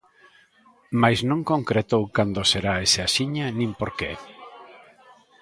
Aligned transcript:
Mais 1.01 1.19
non 1.29 1.47
concretou 1.51 2.03
cando 2.15 2.49
será 2.51 2.73
ese 2.85 2.99
axiña 3.07 3.45
nin 3.59 3.71
por 3.79 3.91
que. 3.97 4.11